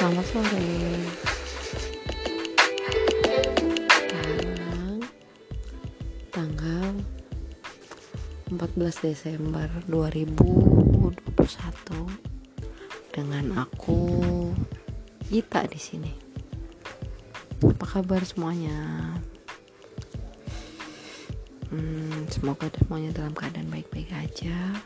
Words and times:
Selamat 0.00 0.24
sore. 0.32 0.72
Sekarang 3.92 5.04
tanggal 6.32 6.88
14 8.48 9.04
Desember 9.04 9.68
2021 9.92 11.36
dengan 13.12 13.60
aku 13.60 14.24
Gita 15.28 15.68
di 15.68 15.76
sini. 15.76 16.16
Apa 17.60 18.00
kabar 18.00 18.24
semuanya? 18.24 18.80
Hmm, 21.68 22.24
semoga 22.32 22.72
semuanya 22.72 23.12
dalam 23.12 23.36
keadaan 23.36 23.68
baik-baik 23.68 24.08
aja. 24.16 24.80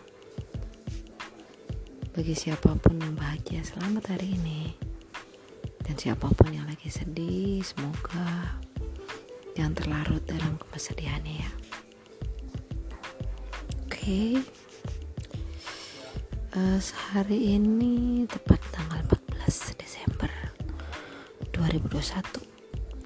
Bagi 2.10 2.34
siapa 2.34 2.74
pun 2.82 2.98
yang 2.98 3.14
bahagia, 3.14 3.62
selamat 3.62 4.18
hari 4.18 4.34
ini. 4.34 4.93
Dan 5.84 5.94
siapa 6.00 6.32
pun 6.32 6.48
yang 6.48 6.64
lagi 6.64 6.88
sedih, 6.88 7.60
semoga 7.60 8.56
jangan 9.52 9.76
terlarut 9.76 10.24
dalam 10.24 10.56
kesedihannya 10.72 11.44
ya. 11.44 11.50
Oke. 13.84 13.92
Okay. 13.92 14.30
Uh, 16.54 16.78
hari 17.10 17.58
ini 17.58 18.24
tepat 18.30 18.62
tanggal 18.70 19.02
14 19.42 19.74
Desember 19.74 20.30
2021 21.50 22.54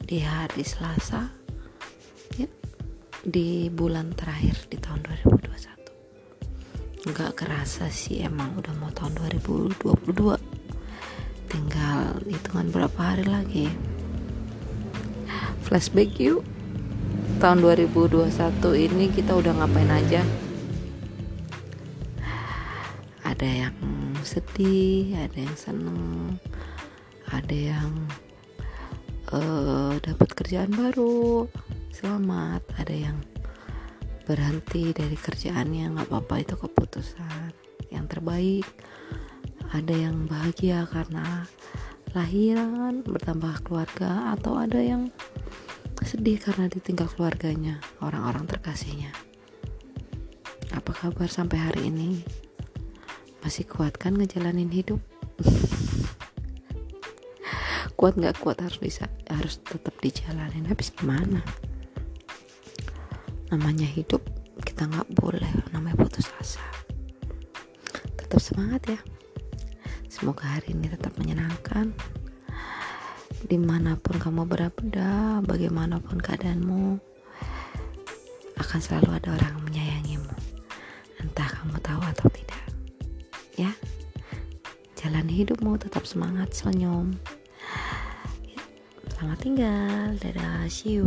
di 0.04 0.20
hari 0.20 0.64
Selasa 0.64 1.28
ya 2.36 2.48
di 3.24 3.72
bulan 3.72 4.12
terakhir 4.12 4.68
di 4.68 4.76
tahun 4.76 5.00
2021 5.24 7.08
nggak 7.08 7.32
kerasa 7.36 7.88
sih 7.88 8.20
emang 8.24 8.56
udah 8.60 8.72
mau 8.76 8.92
tahun 8.92 9.16
2022 9.32 9.96
tinggal 10.12 10.57
hitungan 12.28 12.68
berapa 12.68 13.00
hari 13.00 13.24
lagi? 13.24 13.66
Flashback 15.64 16.20
yuk. 16.20 16.44
Tahun 17.40 17.58
2021 17.64 18.28
ini 18.76 19.08
kita 19.08 19.32
udah 19.32 19.52
ngapain 19.56 19.88
aja? 19.88 20.20
Ada 23.24 23.68
yang 23.68 23.76
sedih 24.26 25.14
ada 25.14 25.38
yang 25.38 25.56
seneng 25.56 26.00
ada 27.30 27.56
yang 27.56 27.92
uh, 29.32 29.96
dapat 30.00 30.28
kerjaan 30.36 30.72
baru 30.72 31.48
selamat. 31.92 32.60
Ada 32.76 32.94
yang 33.08 33.16
berhenti 34.28 34.92
dari 34.92 35.16
kerjaannya 35.16 35.96
nggak 35.96 36.08
apa-apa 36.12 36.44
itu 36.44 36.54
keputusan 36.60 37.52
yang 37.88 38.04
terbaik. 38.04 38.68
Ada 39.68 39.94
yang 40.08 40.24
bahagia 40.24 40.88
karena 40.88 41.44
lahiran 42.16 43.04
bertambah 43.04 43.64
keluarga 43.66 44.32
atau 44.32 44.56
ada 44.56 44.80
yang 44.80 45.12
sedih 46.00 46.40
karena 46.40 46.70
ditinggal 46.70 47.10
keluarganya 47.12 47.82
orang-orang 48.00 48.48
terkasihnya? 48.48 49.12
Apa 50.72 50.92
kabar 50.94 51.28
sampai 51.28 51.58
hari 51.60 51.92
ini? 51.92 52.24
Masih 53.44 53.68
kuat 53.68 54.00
kan 54.00 54.16
ngejalanin 54.16 54.72
hidup? 54.72 55.00
Kuat 57.98 58.14
nggak 58.14 58.38
kuat 58.38 58.62
harus 58.62 58.78
bisa 58.78 59.10
harus 59.26 59.58
tetap 59.58 59.90
dijalanin. 59.98 60.70
Habis 60.70 60.94
gimana? 60.94 61.42
Namanya 63.50 63.90
hidup 63.90 64.22
kita 64.62 64.86
nggak 64.86 65.18
boleh. 65.18 65.50
Namanya 65.74 66.06
putus 66.06 66.30
asa. 66.38 66.62
Tetap 68.14 68.38
semangat 68.38 68.86
ya 68.86 69.02
semoga 70.18 70.50
hari 70.50 70.74
ini 70.74 70.90
tetap 70.90 71.14
menyenangkan. 71.14 71.94
Di 73.38 73.54
mana 73.54 73.94
pun 73.94 74.18
kamu 74.18 74.50
berada 74.50 75.38
bagaimanapun 75.46 76.18
keadaanmu 76.18 76.98
akan 78.58 78.80
selalu 78.82 79.14
ada 79.14 79.38
orang 79.38 79.54
yang 79.54 79.64
menyayangimu. 79.70 80.34
Entah 81.22 81.46
kamu 81.46 81.78
tahu 81.78 82.02
atau 82.02 82.26
tidak. 82.34 82.62
Ya 83.54 83.70
jalani 84.98 85.38
hidupmu 85.38 85.78
tetap 85.78 86.02
semangat 86.02 86.50
senyum. 86.50 87.14
Selamat 89.14 89.38
tinggal 89.38 90.18
dadah 90.18 90.66
see 90.66 90.98
you 90.98 91.06